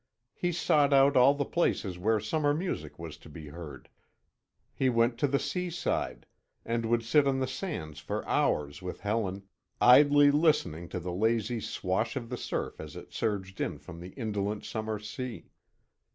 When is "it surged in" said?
12.95-13.77